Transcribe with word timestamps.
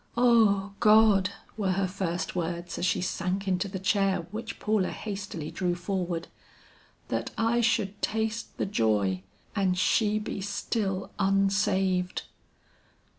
"O 0.17 0.73
God!" 0.79 1.29
were 1.57 1.73
her 1.73 1.87
first 1.87 2.35
words 2.35 2.79
as 2.79 2.87
she 2.87 3.01
sank 3.01 3.47
into 3.47 3.67
the 3.67 3.77
chair 3.77 4.25
which 4.31 4.59
Paula 4.59 4.89
hastily 4.89 5.51
drew 5.51 5.75
forward, 5.75 6.27
"that 7.09 7.29
I 7.37 7.61
should 7.61 8.01
taste 8.01 8.57
the 8.57 8.65
joy 8.65 9.21
and 9.55 9.77
she 9.77 10.17
be 10.17 10.41
still 10.41 11.11
unsaved!" 11.19 12.23